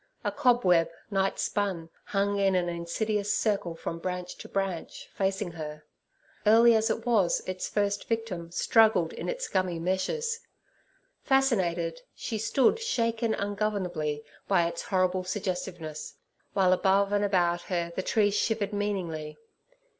A 0.23 0.31
cobweb, 0.31 0.89
nightspun, 1.11 1.87
hung 2.05 2.39
in 2.39 2.55
an 2.55 2.67
insidious 2.67 3.31
circle 3.31 3.75
from 3.75 3.99
branch 3.99 4.35
to 4.37 4.49
branch, 4.49 5.11
facing 5.13 5.51
her. 5.51 5.85
Early 6.43 6.73
as 6.73 6.89
it 6.89 7.05
was, 7.05 7.43
its 7.45 7.69
first 7.69 8.07
victim 8.07 8.49
struggled 8.49 9.13
in 9.13 9.29
its 9.29 9.47
gummy 9.47 9.77
meshes. 9.77 10.39
Fascinated, 11.21 12.01
she 12.15 12.39
stood 12.39 12.79
shaken 12.79 13.35
ungovernably 13.35 14.23
by 14.47 14.65
its 14.65 14.81
horrible 14.81 15.23
suggestiveness, 15.23 16.15
while 16.53 16.73
above 16.73 17.13
and 17.13 17.23
about 17.23 17.61
her 17.61 17.93
the 17.95 18.01
trees 18.01 18.33
shivered 18.35 18.73
meaningly. 18.73 19.37